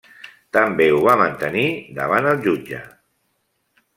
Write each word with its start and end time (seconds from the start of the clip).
També 0.55 0.87
ho 0.93 1.01
va 1.07 1.13
mantenir 1.19 1.67
davant 1.99 2.31
el 2.31 2.41
jutge. 2.47 2.83